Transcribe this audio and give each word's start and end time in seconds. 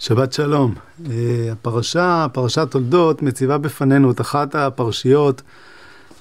שבת 0.00 0.32
שלום. 0.32 0.74
אה, 1.10 1.52
הפרשה, 1.52 2.26
פרשת 2.32 2.68
תולדות, 2.70 3.22
מציבה 3.22 3.58
בפנינו 3.58 4.10
את 4.10 4.20
אחת 4.20 4.54
הפרשיות 4.54 5.42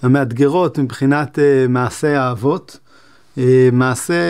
המאתגרות 0.02 0.78
מבחינת 0.80 1.40
אה, 1.40 1.66
מעשה 1.70 2.22
האבות. 2.22 2.80
אה, 3.38 3.70
מעשה 3.72 4.24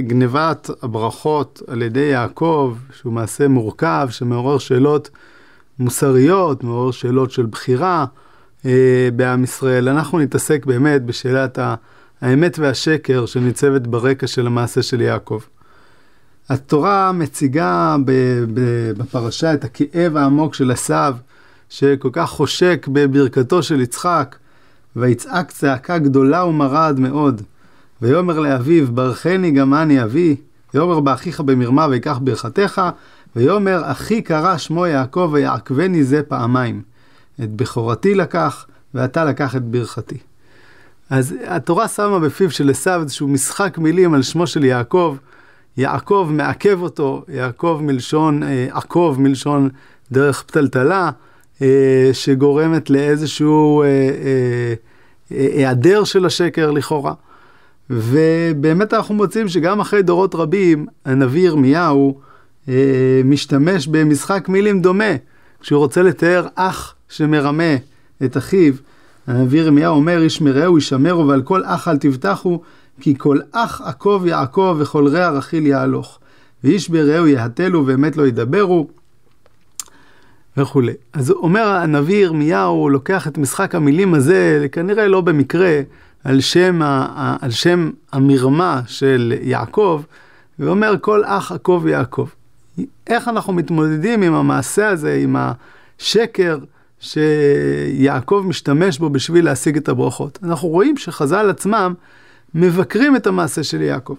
גנבת 0.00 0.70
הברכות 0.82 1.62
על 1.66 1.82
ידי 1.82 2.00
יעקב, 2.00 2.76
שהוא 2.92 3.12
מעשה 3.12 3.48
מורכב, 3.48 4.08
שמעורר 4.10 4.58
שאלות 4.58 5.10
מוסריות, 5.78 6.64
מעורר 6.64 6.90
שאלות 6.90 7.30
של 7.30 7.46
בחירה 7.46 8.04
בעם 9.16 9.44
ישראל. 9.44 9.88
אנחנו 9.88 10.18
נתעסק 10.18 10.66
באמת 10.66 11.02
בשאלת 11.02 11.58
האמת 12.20 12.58
והשקר 12.58 13.26
שניצבת 13.26 13.86
ברקע 13.86 14.26
של 14.26 14.46
המעשה 14.46 14.82
של 14.82 15.00
יעקב. 15.00 15.40
התורה 16.48 17.12
מציגה 17.12 17.96
בפרשה 18.96 19.54
את 19.54 19.64
הכאב 19.64 20.16
העמוק 20.16 20.54
של 20.54 20.70
עשיו, 20.70 21.16
שכל 21.68 22.08
כך 22.12 22.30
חושק 22.30 22.86
בברכתו 22.92 23.62
של 23.62 23.80
יצחק, 23.80 24.36
ויצעק 24.96 25.50
צעקה 25.50 25.98
גדולה 25.98 26.44
ומרה 26.44 26.92
מאוד. 26.96 27.42
ויאמר 28.02 28.38
לאביו, 28.38 28.86
ברכני 28.86 29.50
גם 29.50 29.74
אני 29.74 30.02
אבי, 30.02 30.36
ויאמר 30.74 31.00
באחיך 31.00 31.40
במרמה 31.40 31.86
ויקח 31.90 32.18
ברכתך, 32.22 32.82
ויאמר 33.36 33.82
אחי 33.84 34.22
קרא 34.22 34.56
שמו 34.56 34.86
יעקב 34.86 35.30
ויעקבני 35.32 36.04
זה 36.04 36.22
פעמיים. 36.22 36.82
את 37.42 37.50
בכורתי 37.50 38.14
לקח, 38.14 38.66
ואתה 38.94 39.24
לקח 39.24 39.56
את 39.56 39.62
ברכתי. 39.62 40.18
אז 41.10 41.34
התורה 41.46 41.88
שמה 41.88 42.18
בפיו 42.18 42.50
של 42.50 42.70
עשיו 42.70 43.00
איזשהו 43.02 43.28
משחק 43.28 43.78
מילים 43.78 44.14
על 44.14 44.22
שמו 44.22 44.46
של 44.46 44.64
יעקב, 44.64 45.16
יעקב 45.76 46.28
מעכב 46.30 46.82
אותו, 46.82 47.24
יעקב 47.28 47.80
מלשון 47.82 48.42
אה, 48.42 48.66
עקוב, 48.70 49.20
מלשון 49.20 49.68
דרך 50.12 50.42
פתלתלה, 50.42 51.10
אה, 51.62 52.10
שגורמת 52.12 52.90
לאיזשהו 52.90 53.82
אה, 53.82 54.74
היעדר 55.30 56.04
של 56.04 56.26
השקר 56.26 56.70
לכאורה. 56.70 57.14
ובאמת 57.90 58.94
אנחנו 58.94 59.14
מוצאים 59.14 59.48
שגם 59.48 59.80
אחרי 59.80 60.02
דורות 60.02 60.34
רבים, 60.34 60.86
הנביא 61.04 61.46
ירמיהו 61.46 62.20
משתמש 63.24 63.86
במשחק 63.86 64.48
מילים 64.48 64.82
דומה, 64.82 65.14
כשהוא 65.60 65.78
רוצה 65.78 66.02
לתאר 66.02 66.46
אח 66.54 66.94
שמרמה 67.08 67.76
את 68.24 68.36
אחיו. 68.36 68.74
הנביא 69.26 69.60
ירמיהו 69.60 69.96
אומר, 69.96 70.22
איש 70.22 70.40
מרעהו 70.40 70.78
ישמרו 70.78 71.28
ועל 71.28 71.42
כל 71.42 71.62
אח 71.64 71.88
אל 71.88 71.96
תבטחו, 71.96 72.60
כי 73.00 73.18
כל 73.18 73.38
אח 73.52 73.80
עקוב 73.80 74.26
יעקב 74.26 74.76
וכל 74.78 75.08
רע 75.08 75.30
רכיל 75.30 75.66
יהלוך. 75.66 76.18
ואיש 76.64 76.88
ברעהו 76.88 77.26
יהתלו 77.26 77.86
ואמת 77.86 78.16
לא 78.16 78.26
ידברו. 78.26 78.88
וכולי. 80.56 80.92
אז 81.12 81.30
אומר 81.30 81.68
הנביא 81.68 82.16
ירמיהו, 82.16 82.88
לוקח 82.88 83.28
את 83.28 83.38
משחק 83.38 83.74
המילים 83.74 84.14
הזה, 84.14 84.66
כנראה 84.72 85.08
לא 85.08 85.20
במקרה, 85.20 85.80
על 86.24 86.40
שם, 86.40 86.80
על 87.40 87.50
שם 87.50 87.90
המרמה 88.12 88.80
של 88.86 89.34
יעקב, 89.42 90.02
ואומר 90.58 90.94
כל 91.00 91.22
אח 91.24 91.52
עקוב 91.52 91.86
יעקב. 91.86 92.28
איך 93.06 93.28
אנחנו 93.28 93.52
מתמודדים 93.52 94.22
עם 94.22 94.34
המעשה 94.34 94.88
הזה, 94.88 95.18
עם 95.22 95.36
השקר 95.36 96.58
שיעקב 97.00 98.44
משתמש 98.48 98.98
בו 98.98 99.10
בשביל 99.10 99.44
להשיג 99.44 99.76
את 99.76 99.88
הברכות? 99.88 100.38
אנחנו 100.42 100.68
רואים 100.68 100.96
שחז"ל 100.96 101.50
עצמם 101.50 101.94
מבקרים 102.54 103.16
את 103.16 103.26
המעשה 103.26 103.62
של 103.62 103.80
יעקב. 103.80 104.14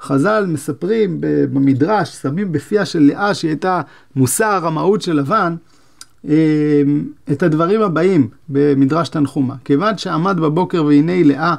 חז"ל 0.00 0.44
מספרים 0.48 1.16
במדרש, 1.20 2.16
שמים 2.22 2.52
בפיה 2.52 2.84
של 2.84 2.98
לאה, 3.00 3.34
שהיא 3.34 3.48
הייתה 3.48 3.80
מושא 4.16 4.44
הרמאות 4.44 5.02
של 5.02 5.12
לבן, 5.12 5.56
אמ, 6.24 6.30
את 7.32 7.42
הדברים 7.42 7.82
הבאים 7.82 8.28
במדרש 8.48 9.08
תנחומה. 9.08 9.54
כיוון 9.64 9.98
שעמד 9.98 10.40
בבוקר 10.40 10.84
והנה 10.84 11.22
לאה, 11.22 11.54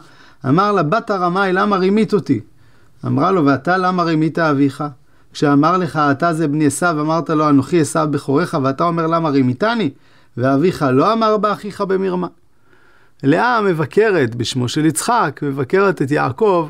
אמר 0.47 0.71
לה, 0.71 0.83
בת 0.83 1.09
הרמאי, 1.09 1.53
למה 1.53 1.77
רימית 1.77 2.13
אותי? 2.13 2.39
אמרה 3.05 3.31
לו, 3.31 3.45
ואתה 3.45 3.77
למה 3.77 4.03
רימית 4.03 4.39
אביך? 4.39 4.83
כשאמר 5.33 5.77
לך, 5.77 5.99
אתה 6.11 6.33
זה 6.33 6.47
בני 6.47 6.65
עשיו, 6.65 7.01
אמרת 7.01 7.29
לו, 7.29 7.49
אנוכי 7.49 7.79
עשיו 7.79 8.07
בכורך, 8.11 8.55
ואתה 8.63 8.83
אומר, 8.83 9.07
למה 9.07 9.29
רימיתני? 9.29 9.89
ואביך 10.37 10.85
לא 10.93 11.13
אמר 11.13 11.37
באחיך 11.37 11.81
במרמה. 11.81 12.27
לאה 13.23 13.61
מבקרת 13.61 14.35
בשמו 14.35 14.69
של 14.69 14.85
יצחק, 14.85 15.39
מבקרת 15.43 16.01
את 16.01 16.11
יעקב 16.11 16.69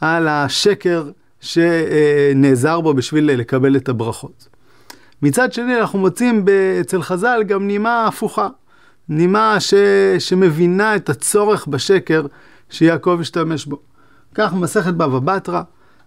על 0.00 0.28
השקר 0.28 1.10
שנעזר 1.40 2.80
בו 2.80 2.94
בשביל 2.94 3.32
לקבל 3.32 3.76
את 3.76 3.88
הברכות. 3.88 4.48
מצד 5.22 5.52
שני 5.52 5.80
אנחנו 5.80 5.98
מוצאים 5.98 6.44
אצל 6.80 7.02
חז"ל 7.02 7.42
גם 7.46 7.66
נימה 7.66 8.06
הפוכה, 8.06 8.48
נימה 9.08 9.60
ש... 9.60 9.74
שמבינה 10.18 10.96
את 10.96 11.08
הצורך 11.08 11.66
בשקר 11.66 12.26
שיעקב 12.70 13.18
השתמש 13.20 13.66
בו. 13.66 13.78
כך 14.34 14.54
מסכת 14.54 14.94
בבא 14.94 15.18
בתרא, 15.18 15.62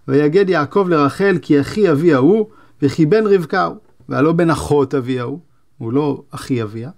ויגד 0.08 0.50
יעקב 0.50 0.88
לרחל 0.90 1.38
כי 1.42 1.62
אחי 1.62 1.92
אבי 1.92 2.14
ההוא, 2.14 2.46
וכי 2.82 3.06
בן 3.06 3.28
רבקה 3.28 3.64
הוא, 3.66 3.78
והלא 4.10 4.32
בן 4.32 4.50
אחות 4.50 4.96
אבי 4.96 5.20
ההוא, 5.20 5.40
הוא 5.78 5.94
לא 5.94 6.22
אחי 6.32 6.64
אביה, 6.64 6.90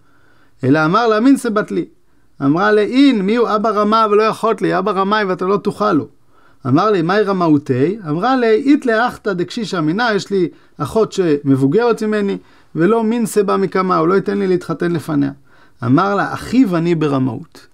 אלא 0.63 0.85
אמר 0.85 1.07
לה 1.07 1.19
מין 1.19 1.38
סבת 1.38 1.72
לי, 1.72 1.85
אמרה 2.41 2.72
לי, 2.72 2.81
אין, 2.81 3.22
מי 3.22 3.35
הוא 3.35 3.47
אבא 3.56 3.69
רמה 3.69 4.06
ולא 4.12 4.23
יכולת 4.23 4.62
לי, 4.62 4.78
אבא 4.78 4.91
רמאי 4.91 5.23
ואתה 5.23 5.46
לא 5.46 5.57
תוכל 5.57 5.94
לו. 5.94 6.07
אמר 6.68 6.91
לי, 6.91 7.01
מהי 7.01 7.22
רמאותי? 7.22 7.97
אמרה 8.09 8.38
לי, 8.38 8.47
אית 8.47 8.85
לאחתא 8.85 9.34
דקשישא 9.34 9.79
מינה, 9.79 10.13
יש 10.13 10.31
לי 10.31 10.47
אחות 10.78 11.12
שמבוגרת 11.12 12.03
ממני, 12.03 12.38
ולא 12.75 13.03
מין 13.03 13.25
סבא 13.25 13.57
מקמה, 13.57 13.97
הוא 13.97 14.07
לא 14.07 14.13
ייתן 14.13 14.38
לי 14.38 14.47
להתחתן 14.47 14.91
לפניה. 14.91 15.31
אמר 15.85 16.16
לה, 16.16 16.34
אחיו 16.34 16.75
אני 16.78 16.95
ברמאות. 16.95 17.68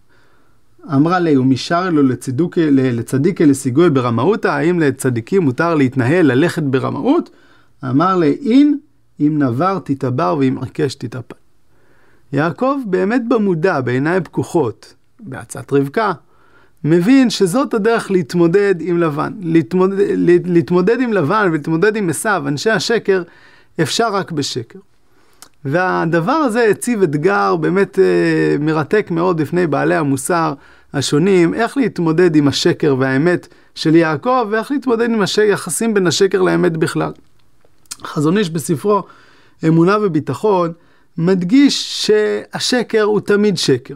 אמרה 0.94 1.20
לי, 1.20 1.38
ומישר 1.38 1.90
לו 1.90 2.04
לצדיק, 2.04 2.58
לצדיק 2.72 3.42
לסיגוי 3.42 3.90
ברמאותא, 3.90 4.48
האם 4.48 4.80
לצדיקים 4.80 5.42
מותר 5.42 5.76
להתנהל, 5.76 6.32
ללכת 6.32 6.64
ברמאות? 6.64 7.30
אמר 7.90 8.18
לי, 8.18 8.38
אין, 8.46 8.78
אם 9.20 9.36
נבר 9.38 9.80
תתבר 9.84 10.36
ואם 10.40 10.58
עקש 10.62 10.96
תתאפל. 10.96 11.36
יעקב 12.34 12.78
באמת 12.86 13.22
במודע, 13.28 13.82
בעיניים 13.82 14.24
פקוחות, 14.24 14.94
בעצת 15.20 15.74
רבקה, 15.74 16.12
מבין 16.84 17.30
שזאת 17.30 17.74
הדרך 17.74 18.12
להתמודד 18.12 18.76
עם 18.80 18.98
לבן. 18.98 19.34
להתמודד, 19.42 20.06
להתמודד 20.46 21.02
עם 21.02 21.14
לבן 21.14 21.48
ולהתמודד 21.52 21.96
עם 21.96 22.10
עשיו, 22.10 22.44
אנשי 22.48 22.70
השקר, 22.70 23.24
אפשר 23.82 24.14
רק 24.14 24.32
בשקר. 24.32 24.80
והדבר 25.66 26.32
הזה 26.32 26.64
הציב 26.64 27.02
אתגר 27.02 27.56
באמת 27.56 28.00
אה, 28.00 28.56
מרתק 28.60 29.08
מאוד 29.12 29.42
בפני 29.42 29.68
בעלי 29.68 29.96
המוסר 29.96 30.54
השונים, 30.94 31.54
איך 31.54 31.78
להתמודד 31.78 32.36
עם 32.36 32.48
השקר 32.48 32.96
והאמת 33.00 33.48
של 33.76 33.96
יעקב, 33.96 34.48
ואיך 34.52 34.72
להתמודד 34.72 35.10
עם 35.10 35.22
היחסים 35.38 35.94
בין 35.94 36.08
השקר 36.08 36.42
לאמת 36.42 36.78
בכלל. 36.78 37.12
חזון 38.04 38.38
איש 38.38 38.50
בספרו 38.50 39.04
אמונה 39.68 39.98
וביטחון, 40.02 40.72
מדגיש 41.18 42.06
שהשקר 42.08 43.02
הוא 43.02 43.20
תמיד 43.20 43.58
שקר. 43.58 43.96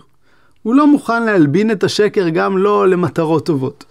הוא 0.63 0.75
לא 0.75 0.87
מוכן 0.87 1.23
להלבין 1.23 1.71
את 1.71 1.83
השקר 1.83 2.29
גם 2.29 2.57
לא 2.57 2.87
למטרות 2.87 3.45
טובות. 3.45 3.85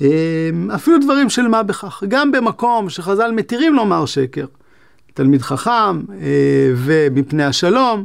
אמ, 0.00 0.70
אפילו 0.74 0.98
דברים 0.98 1.28
של 1.28 1.48
מה 1.48 1.62
בכך. 1.62 2.02
גם 2.08 2.32
במקום 2.32 2.90
שחז"ל 2.90 3.30
מתירים 3.30 3.74
לומר 3.74 4.06
שקר, 4.06 4.46
תלמיד 5.14 5.42
חכם 5.42 6.00
אה, 6.20 6.72
ומפני 6.76 7.44
השלום, 7.44 8.04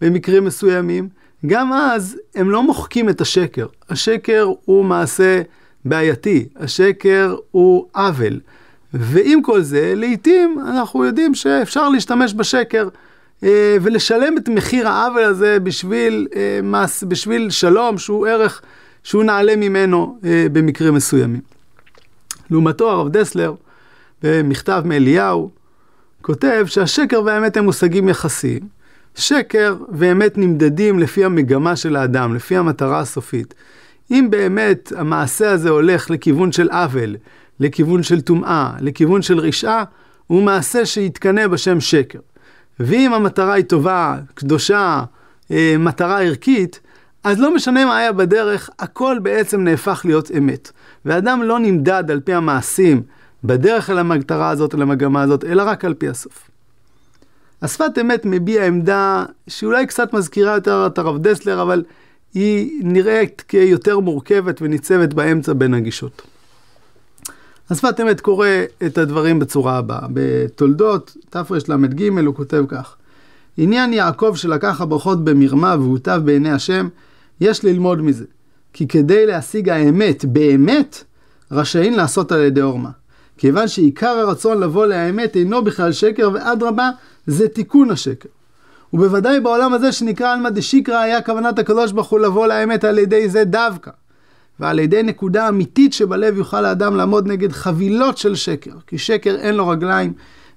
במקרים 0.00 0.44
מסוימים, 0.44 1.08
גם 1.46 1.72
אז 1.72 2.16
הם 2.34 2.50
לא 2.50 2.62
מוחקים 2.62 3.08
את 3.08 3.20
השקר. 3.20 3.66
השקר 3.88 4.52
הוא 4.64 4.84
מעשה 4.84 5.42
בעייתי, 5.84 6.48
השקר 6.56 7.36
הוא 7.50 7.86
עוול. 7.92 8.40
ועם 8.94 9.42
כל 9.42 9.62
זה, 9.62 9.92
לעתים 9.96 10.58
אנחנו 10.68 11.04
יודעים 11.04 11.34
שאפשר 11.34 11.88
להשתמש 11.88 12.34
בשקר 12.34 12.88
ולשלם 13.82 14.38
את 14.38 14.48
מחיר 14.48 14.88
העוול 14.88 15.22
הזה 15.22 15.60
בשביל, 15.60 16.28
אה, 16.36 16.84
בשביל 17.08 17.50
שלום 17.50 17.98
שהוא 17.98 18.26
ערך 18.26 18.62
שהוא 19.02 19.24
נעלה 19.24 19.56
ממנו 19.56 20.18
אה, 20.24 20.46
במקרים 20.52 20.94
מסוימים. 20.94 21.40
לעומתו 22.50 22.90
הרב 22.90 23.08
דסלר, 23.08 23.54
במכתב 24.22 24.82
מאליהו, 24.84 25.50
כותב 26.22 26.64
שהשקר 26.68 27.22
והאמת 27.22 27.56
הם 27.56 27.64
מושגים 27.64 28.08
יחסיים. 28.08 28.60
שקר 29.14 29.76
ואמת 29.88 30.38
נמדדים 30.38 30.98
לפי 30.98 31.24
המגמה 31.24 31.76
של 31.76 31.96
האדם, 31.96 32.34
לפי 32.34 32.56
המטרה 32.56 33.00
הסופית. 33.00 33.54
אם 34.10 34.26
באמת 34.30 34.92
המעשה 34.96 35.50
הזה 35.50 35.70
הולך 35.70 36.10
לכיוון 36.10 36.52
של 36.52 36.70
עוול, 36.70 37.16
לכיוון 37.60 38.02
של 38.02 38.20
טומאה, 38.20 38.72
לכיוון 38.80 39.22
של 39.22 39.38
רשעה, 39.38 39.84
הוא 40.26 40.42
מעשה 40.42 40.86
שיתקנא 40.86 41.46
בשם 41.46 41.80
שקר. 41.80 42.18
ואם 42.80 43.12
המטרה 43.14 43.52
היא 43.52 43.64
טובה, 43.64 44.16
קדושה, 44.34 45.02
אה, 45.50 45.74
מטרה 45.78 46.22
ערכית, 46.22 46.80
אז 47.24 47.40
לא 47.40 47.54
משנה 47.54 47.84
מה 47.84 47.96
היה 47.96 48.12
בדרך, 48.12 48.70
הכל 48.78 49.18
בעצם 49.22 49.64
נהפך 49.64 50.02
להיות 50.04 50.30
אמת. 50.38 50.72
ואדם 51.04 51.42
לא 51.42 51.58
נמדד 51.58 52.10
על 52.10 52.20
פי 52.20 52.34
המעשים 52.34 53.02
בדרך 53.44 53.90
אל 53.90 53.98
המטרה 53.98 54.50
הזאת, 54.50 54.74
אל 54.74 54.82
המגמה 54.82 55.22
הזאת, 55.22 55.44
אלא 55.44 55.62
רק 55.62 55.84
על 55.84 55.94
פי 55.94 56.08
הסוף. 56.08 56.50
השפת 57.62 57.98
אמת 58.00 58.24
מביע 58.24 58.64
עמדה 58.64 59.24
שאולי 59.48 59.86
קצת 59.86 60.12
מזכירה 60.12 60.54
יותר 60.54 60.86
את 60.86 60.98
הרב 60.98 61.22
דסלר, 61.22 61.62
אבל 61.62 61.84
היא 62.34 62.82
נראית 62.84 63.44
כיותר 63.48 63.98
מורכבת 63.98 64.62
וניצבת 64.62 65.14
באמצע 65.14 65.52
בין 65.52 65.74
הגישות. 65.74 66.22
השפת 67.70 68.00
אמת 68.00 68.20
קורא 68.20 68.48
את 68.86 68.98
הדברים 68.98 69.38
בצורה 69.38 69.78
הבאה. 69.78 70.06
בתולדות 70.12 71.16
תרל"ג 71.30 72.02
הוא 72.26 72.34
כותב 72.34 72.64
כך: 72.68 72.96
עניין 73.56 73.92
יעקב 73.92 74.32
שלקח 74.36 74.80
הברכות 74.80 75.24
במרמה 75.24 75.76
והוטב 75.78 76.22
בעיני 76.24 76.50
השם, 76.50 76.88
יש 77.40 77.64
ללמוד 77.64 78.02
מזה. 78.02 78.24
כי 78.72 78.88
כדי 78.88 79.26
להשיג 79.26 79.68
האמת 79.68 80.24
באמת, 80.24 81.04
רשאים 81.50 81.92
לעשות 81.94 82.32
על 82.32 82.40
ידי 82.40 82.60
עורמה. 82.60 82.90
כיוון 83.38 83.68
שעיקר 83.68 84.08
הרצון 84.08 84.60
לבוא 84.60 84.86
לאמת 84.86 85.36
אינו 85.36 85.64
בכלל 85.64 85.92
שקר, 85.92 86.30
ואדרבה, 86.34 86.90
זה 87.26 87.48
תיקון 87.48 87.90
השקר. 87.90 88.28
ובוודאי 88.92 89.40
בעולם 89.40 89.72
הזה 89.72 89.92
שנקרא 89.92 90.32
עלמא 90.32 90.50
דשיקרא, 90.50 90.98
היה 90.98 91.22
כוונת 91.22 91.58
הקדוש 91.58 91.92
ברוך 91.92 92.08
הוא 92.08 92.20
לבוא 92.20 92.46
לאמת 92.46 92.84
על 92.84 92.98
ידי 92.98 93.28
זה 93.28 93.44
דווקא. 93.44 93.90
ועל 94.62 94.78
ידי 94.78 95.02
נקודה 95.02 95.48
אמיתית 95.48 95.92
שבלב 95.92 96.36
יוכל 96.36 96.64
האדם 96.64 96.96
לעמוד 96.96 97.26
נגד 97.26 97.52
חבילות 97.52 98.18
של 98.18 98.34
שקר, 98.34 98.70
כי 98.86 98.98
שקר 98.98 99.36
אין 99.36 99.54
לו 99.54 99.68
רגליים 99.68 100.12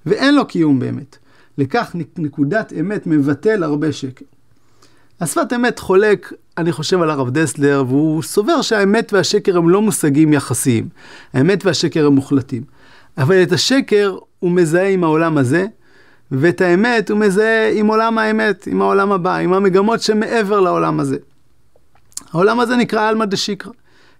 ואין 0.06 0.34
לו 0.34 0.46
קיום 0.46 0.78
באמת. 0.78 1.16
לכך 1.58 1.96
נקודת 2.18 2.72
אמת 2.80 3.06
מבטל 3.06 3.62
הרבה 3.62 3.92
שקר. 3.92 4.24
השפת 5.20 5.52
אמת 5.52 5.78
חולק, 5.78 6.32
אני 6.58 6.72
חושב, 6.72 7.02
על 7.02 7.10
הרב 7.10 7.30
דסלר, 7.30 7.84
והוא 7.88 8.22
סובר 8.22 8.62
שהאמת 8.62 9.12
והשקר 9.12 9.56
הם 9.56 9.68
לא 9.68 9.82
מושגים 9.82 10.32
יחסיים. 10.32 10.88
האמת 11.32 11.64
והשקר 11.64 12.06
הם 12.06 12.12
מוחלטים. 12.12 12.62
אבל 13.18 13.42
את 13.42 13.52
השקר 13.52 14.16
הוא 14.38 14.50
מזהה 14.50 14.88
עם 14.88 15.04
העולם 15.04 15.38
הזה, 15.38 15.66
ואת 16.30 16.60
האמת 16.60 17.10
הוא 17.10 17.18
מזהה 17.18 17.70
עם 17.72 17.86
עולם 17.86 18.18
האמת, 18.18 18.66
עם 18.66 18.82
העולם 18.82 19.12
הבא, 19.12 19.36
עם 19.36 19.52
המגמות 19.52 20.00
שמעבר 20.00 20.60
לעולם 20.60 21.00
הזה. 21.00 21.16
העולם 22.32 22.60
הזה 22.60 22.76
נקרא 22.76 23.08
עלמא 23.08 23.24
דשיקרא, 23.24 23.72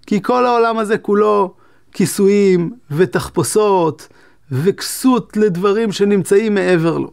כי 0.06 0.22
כל 0.22 0.46
העולם 0.46 0.78
הזה 0.78 0.98
כולו 0.98 1.54
כיסויים 1.92 2.70
ותחפושות 2.90 4.08
וכסות 4.52 5.36
לדברים 5.36 5.92
שנמצאים 5.92 6.54
מעבר 6.54 6.98
לו. 6.98 7.10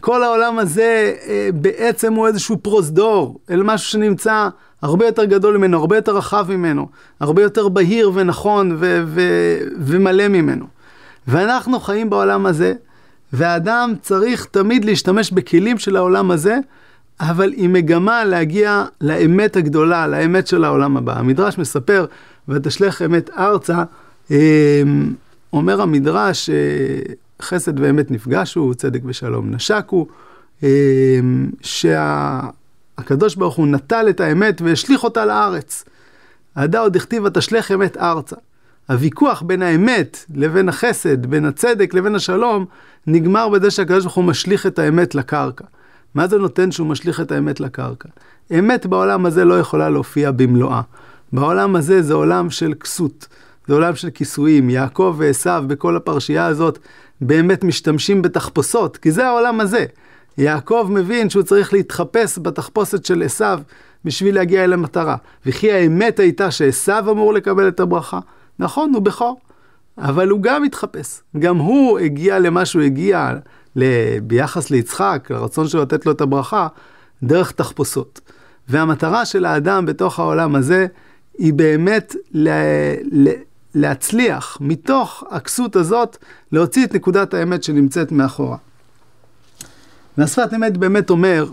כל 0.00 0.22
העולם 0.22 0.58
הזה 0.58 1.14
אה, 1.26 1.48
בעצם 1.54 2.14
הוא 2.14 2.26
איזשהו 2.26 2.58
פרוזדור, 2.58 3.40
אל 3.50 3.62
משהו 3.62 3.88
שנמצא 3.88 4.48
הרבה 4.82 5.06
יותר 5.06 5.24
גדול 5.24 5.56
ממנו, 5.56 5.78
הרבה 5.78 5.96
יותר 5.96 6.16
רחב 6.16 6.46
ממנו, 6.48 6.88
הרבה 7.20 7.42
יותר 7.42 7.68
בהיר 7.68 8.10
ונכון 8.14 8.76
ו- 8.78 9.02
ו- 9.06 9.58
ומלא 9.78 10.28
ממנו. 10.28 10.64
ואנחנו 11.28 11.80
חיים 11.80 12.10
בעולם 12.10 12.46
הזה, 12.46 12.72
והאדם 13.32 13.94
צריך 14.02 14.44
תמיד 14.44 14.84
להשתמש 14.84 15.30
בכלים 15.30 15.78
של 15.78 15.96
העולם 15.96 16.30
הזה, 16.30 16.58
אבל 17.22 17.52
עם 17.56 17.72
מגמה 17.72 18.24
להגיע 18.24 18.84
לאמת 19.00 19.56
הגדולה, 19.56 20.06
לאמת 20.06 20.46
של 20.46 20.64
העולם 20.64 20.96
הבא. 20.96 21.18
המדרש 21.18 21.58
מספר, 21.58 22.06
ותשלך 22.48 23.02
אמת 23.02 23.30
ארצה, 23.30 23.82
אה, 24.30 24.82
אומר 25.52 25.82
המדרש, 25.82 26.50
אה, 26.50 26.54
חסד 27.42 27.80
ואמת 27.80 28.10
נפגשו, 28.10 28.74
צדק 28.74 29.00
ושלום 29.04 29.50
נשקו, 29.50 30.06
אה, 30.62 30.68
שהקדוש 31.60 33.34
ברוך 33.34 33.56
הוא 33.56 33.66
נטל 33.66 34.06
את 34.10 34.20
האמת 34.20 34.60
והשליך 34.60 35.04
אותה 35.04 35.24
לארץ. 35.24 35.84
עדה 36.54 36.80
עוד 36.80 36.96
הכתיבה 36.96 37.30
תשלך 37.30 37.72
אמת 37.72 37.96
ארצה. 37.96 38.36
הוויכוח 38.88 39.42
בין 39.42 39.62
האמת 39.62 40.24
לבין 40.34 40.68
החסד, 40.68 41.26
בין 41.26 41.44
הצדק 41.44 41.94
לבין 41.94 42.14
השלום, 42.14 42.64
נגמר 43.06 43.48
בזה 43.48 43.70
שהקדוש 43.70 44.04
ברוך 44.04 44.14
הוא 44.14 44.24
משליך 44.24 44.66
את 44.66 44.78
האמת 44.78 45.14
לקרקע. 45.14 45.64
מה 46.14 46.28
זה 46.28 46.38
נותן 46.38 46.72
שהוא 46.72 46.86
משליך 46.86 47.20
את 47.20 47.32
האמת 47.32 47.60
לקרקע? 47.60 48.08
אמת 48.58 48.86
בעולם 48.86 49.26
הזה 49.26 49.44
לא 49.44 49.58
יכולה 49.58 49.90
להופיע 49.90 50.30
במלואה. 50.30 50.80
בעולם 51.32 51.76
הזה 51.76 52.02
זה 52.02 52.14
עולם 52.14 52.50
של 52.50 52.74
כסות, 52.74 53.26
זה 53.66 53.74
עולם 53.74 53.94
של 53.94 54.10
כיסויים. 54.10 54.70
יעקב 54.70 55.14
ועשו 55.18 55.50
בכל 55.66 55.96
הפרשייה 55.96 56.46
הזאת 56.46 56.78
באמת 57.20 57.64
משתמשים 57.64 58.22
בתחפושות, 58.22 58.96
כי 58.96 59.10
זה 59.10 59.26
העולם 59.26 59.60
הזה. 59.60 59.84
יעקב 60.38 60.88
מבין 60.90 61.30
שהוא 61.30 61.42
צריך 61.42 61.72
להתחפש 61.72 62.38
בתחפושת 62.42 63.04
של 63.04 63.22
עשו 63.22 63.44
בשביל 64.04 64.34
להגיע 64.34 64.64
אל 64.64 64.72
המטרה. 64.72 65.16
וכי 65.46 65.72
האמת 65.72 66.18
הייתה 66.18 66.50
שעשו 66.50 66.98
אמור 67.10 67.34
לקבל 67.34 67.68
את 67.68 67.80
הברכה. 67.80 68.20
נכון, 68.58 68.94
הוא 68.94 69.02
בכור, 69.02 69.40
אבל 69.98 70.28
הוא 70.28 70.42
גם 70.42 70.64
התחפש. 70.64 71.20
גם 71.38 71.56
הוא 71.56 71.98
הגיע 71.98 72.38
למה 72.38 72.64
שהוא 72.64 72.82
הגיע 72.82 73.34
ביחס 74.22 74.70
ליצחק, 74.70 75.28
לרצון 75.30 75.68
שלו 75.68 75.82
לתת 75.82 76.06
לו 76.06 76.12
את 76.12 76.20
הברכה, 76.20 76.68
דרך 77.22 77.50
תחפושות. 77.50 78.20
והמטרה 78.68 79.24
של 79.24 79.44
האדם 79.44 79.86
בתוך 79.86 80.18
העולם 80.18 80.54
הזה 80.54 80.86
היא 81.38 81.54
באמת 81.54 82.16
ל... 82.32 82.48
ל... 83.12 83.28
להצליח 83.74 84.58
מתוך 84.60 85.24
הכסות 85.30 85.76
הזאת 85.76 86.16
להוציא 86.52 86.84
את 86.84 86.94
נקודת 86.94 87.34
האמת 87.34 87.62
שנמצאת 87.62 88.12
מאחורה. 88.12 88.56
והשפת 90.18 90.54
אמת 90.54 90.76
באמת 90.76 91.10
אומר 91.10 91.46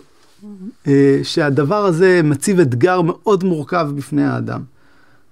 אה, 0.88 1.19
שהדבר 1.24 1.86
הזה 1.86 2.21
מציב 2.24 2.60
אתגר 2.60 3.01
מאוד 3.01 3.44
מורכב 3.44 3.89
בפני 3.95 4.25
האדם. 4.25 4.62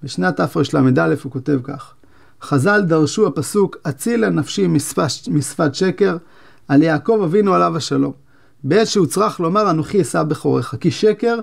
בשנת 0.03 0.41
תרל"א 0.41 1.13
הוא 1.23 1.31
כותב 1.31 1.59
כך: 1.63 1.93
חז"ל 2.41 2.81
דרשו 2.81 3.27
הפסוק 3.27 3.77
אצילה 3.83 4.29
נפשי 4.29 4.67
משפת, 4.67 5.27
משפת 5.27 5.75
שקר 5.75 6.17
על 6.67 6.83
יעקב 6.83 7.21
אבינו 7.23 7.53
עליו 7.53 7.77
השלום. 7.77 8.13
בעת 8.63 8.87
שהוא 8.87 9.05
צריך 9.05 9.39
לומר 9.39 9.69
אנוכי 9.69 10.01
אשא 10.01 10.23
בכורך, 10.23 10.75
כי 10.79 10.91
שקר 10.91 11.39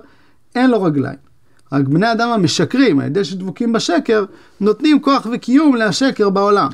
אין 0.55 0.69
לו 0.69 0.83
רגליים. 0.83 1.17
רק 1.71 1.87
בני 1.87 2.11
אדם 2.11 2.29
המשקרים, 2.29 2.99
על 2.99 3.05
ידי 3.05 3.23
שדבוקים 3.23 3.73
בשקר, 3.73 4.25
נותנים 4.59 5.01
כוח 5.01 5.27
וקיום 5.33 5.75
להשקר 5.75 6.29
בעולם. 6.29 6.69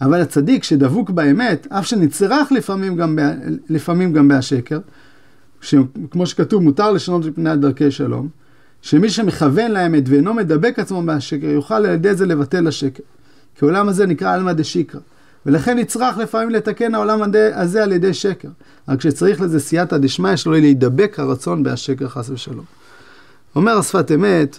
אבל 0.00 0.20
הצדיק 0.20 0.64
שדבוק 0.64 1.10
באמת, 1.10 1.66
אף 1.70 1.86
שנצרך 1.86 2.52
לפעמים 2.52 2.96
גם, 2.96 3.18
לפעמים 3.68 4.12
גם 4.12 4.28
בהשקר, 4.28 4.78
כמו 6.10 6.26
שכתוב, 6.26 6.62
מותר 6.62 6.92
לשנות 6.92 7.26
את 7.26 7.34
פני 7.34 7.56
דרכי 7.56 7.90
שלום, 7.90 8.28
שמי 8.82 9.10
שמכוון 9.10 9.70
לאמת 9.70 10.02
ואינו 10.06 10.34
מדבק 10.34 10.78
עצמו 10.78 11.02
מהשקר, 11.02 11.46
יוכל 11.46 11.74
על 11.74 11.84
ידי 11.84 12.14
זה 12.14 12.26
לבטל 12.26 12.66
השקר. 12.66 13.02
כי 13.54 13.64
העולם 13.64 13.88
הזה 13.88 14.06
נקרא 14.06 14.34
עלמא 14.34 14.52
דשיקרא. 14.52 15.00
ולכן 15.46 15.78
נצרך 15.78 16.18
לפעמים 16.18 16.50
לתקן 16.50 16.94
העולם 16.94 17.22
הזה 17.54 17.82
על 17.82 17.92
ידי 17.92 18.14
שקר. 18.14 18.48
רק 18.88 19.00
שצריך 19.00 19.40
לזה 19.40 19.60
סייעתא 19.60 19.96
דשמיא 19.96 20.36
שלא 20.36 20.52
להידבק 20.52 21.20
הרצון 21.20 21.62
בהשקר 21.62 22.08
חס 22.08 22.30
ושלום. 22.30 22.64
אומר 23.56 23.78
השפת 23.78 24.10
אמת, 24.14 24.58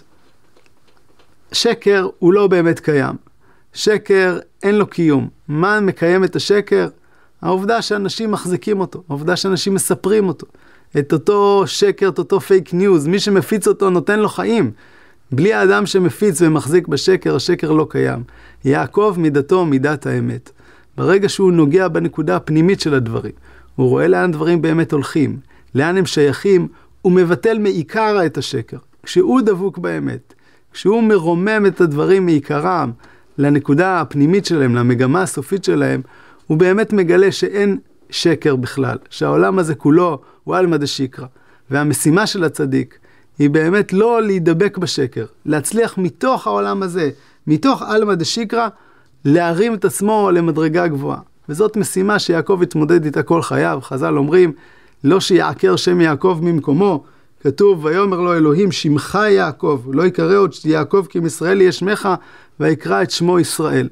שקר 1.52 2.08
הוא 2.18 2.32
לא 2.32 2.46
באמת 2.46 2.80
קיים. 2.80 3.16
שקר 3.72 4.38
אין 4.62 4.74
לו 4.74 4.86
קיום. 4.86 5.28
מה 5.48 5.80
מקיים 5.80 6.24
את 6.24 6.36
השקר? 6.36 6.88
העובדה 7.42 7.82
שאנשים 7.82 8.30
מחזיקים 8.30 8.80
אותו, 8.80 9.02
העובדה 9.08 9.36
שאנשים 9.36 9.74
מספרים 9.74 10.28
אותו. 10.28 10.46
את 10.98 11.12
אותו 11.12 11.62
שקר, 11.66 12.08
את 12.08 12.18
אותו 12.18 12.40
fake 12.40 12.74
news, 12.74 13.06
מי 13.06 13.18
שמפיץ 13.18 13.68
אותו 13.68 13.90
נותן 13.90 14.20
לו 14.20 14.28
חיים. 14.28 14.70
בלי 15.32 15.54
האדם 15.54 15.86
שמפיץ 15.86 16.42
ומחזיק 16.42 16.88
בשקר, 16.88 17.36
השקר 17.36 17.72
לא 17.72 17.86
קיים. 17.90 18.22
יעקב 18.64 19.14
מידתו 19.18 19.64
מידת 19.64 20.06
האמת. 20.06 20.50
ברגע 20.96 21.28
שהוא 21.28 21.52
נוגע 21.52 21.88
בנקודה 21.88 22.36
הפנימית 22.36 22.80
של 22.80 22.94
הדברים, 22.94 23.32
הוא 23.76 23.88
רואה 23.88 24.08
לאן 24.08 24.32
דברים 24.32 24.62
באמת 24.62 24.92
הולכים, 24.92 25.36
לאן 25.74 25.96
הם 25.96 26.06
שייכים, 26.06 26.68
הוא 27.02 27.12
מבטל 27.12 27.58
מעיקרא 27.58 28.26
את 28.26 28.38
השקר. 28.38 28.76
כשהוא 29.02 29.40
דבוק 29.40 29.78
באמת, 29.78 30.34
כשהוא 30.72 31.02
מרומם 31.02 31.64
את 31.66 31.80
הדברים 31.80 32.24
מעיקרם 32.26 32.92
לנקודה 33.38 34.00
הפנימית 34.00 34.46
שלהם, 34.46 34.74
למגמה 34.74 35.22
הסופית 35.22 35.64
שלהם, 35.64 36.00
הוא 36.46 36.58
באמת 36.58 36.92
מגלה 36.92 37.32
שאין 37.32 37.78
שקר 38.10 38.56
בכלל, 38.56 38.96
שהעולם 39.10 39.58
הזה 39.58 39.74
כולו 39.74 40.20
הוא 40.44 40.56
עלמא 40.56 40.76
דשיקרא. 40.76 41.26
והמשימה 41.70 42.26
של 42.26 42.44
הצדיק 42.44 42.98
היא 43.38 43.50
באמת 43.50 43.92
לא 43.92 44.22
להידבק 44.22 44.78
בשקר, 44.78 45.26
להצליח 45.46 45.98
מתוך 45.98 46.46
העולם 46.46 46.82
הזה, 46.82 47.10
מתוך 47.46 47.82
עלמא 47.82 48.14
דשיקרא, 48.14 48.68
להרים 49.24 49.74
את 49.74 49.84
עצמו 49.84 50.30
למדרגה 50.32 50.86
גבוהה. 50.86 51.18
וזאת 51.48 51.76
משימה 51.76 52.18
שיעקב 52.18 52.58
התמודד 52.62 53.04
איתה 53.04 53.22
כל 53.22 53.42
חייו. 53.42 53.78
חז"ל 53.82 54.18
אומרים, 54.18 54.52
לא 55.04 55.20
שיעקר 55.20 55.76
שם 55.76 56.00
יעקב 56.00 56.38
ממקומו, 56.42 57.04
כתוב, 57.40 57.84
ויאמר 57.84 58.20
לו 58.20 58.34
אלוהים, 58.34 58.72
שמך 58.72 59.18
יעקב, 59.30 59.82
לא 59.92 60.06
יקרא 60.06 60.36
עוד 60.36 60.54
יעקב 60.64 61.06
כי 61.08 61.20
מישראל 61.20 61.60
יהיה 61.60 61.72
שמך, 61.72 62.08
ויקרא 62.60 63.02
את 63.02 63.10
שמו 63.10 63.40
ישראל. 63.40 63.88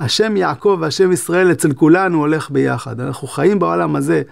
השם 0.00 0.36
יעקב 0.36 0.78
והשם 0.80 1.12
ישראל 1.12 1.52
אצל 1.52 1.72
כולנו 1.72 2.18
הולך 2.18 2.50
ביחד. 2.50 3.00
אנחנו 3.00 3.28
חיים 3.28 3.58
בעולם 3.58 3.96
הזה, 3.96 4.22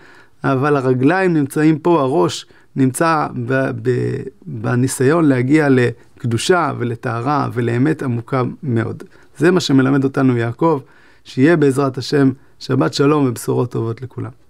אבל 0.45 0.77
הרגליים 0.77 1.35
נמצאים 1.35 1.79
פה, 1.79 2.01
הראש 2.01 2.47
נמצא 2.77 3.27
ב- 3.47 3.71
ב- 3.83 4.23
בניסיון 4.47 5.25
להגיע 5.25 5.69
לקדושה 5.71 6.73
ולטהרה 6.79 7.49
ולאמת 7.53 8.03
עמוקה 8.03 8.43
מאוד. 8.63 9.03
זה 9.37 9.51
מה 9.51 9.61
שמלמד 9.61 10.05
אותנו 10.05 10.37
יעקב, 10.37 10.81
שיהיה 11.25 11.57
בעזרת 11.57 11.99
השם 11.99 12.31
שבת 12.59 12.95
שלום 12.95 13.27
ובשורות 13.29 13.71
טובות 13.71 14.03
לכולם. 14.03 14.42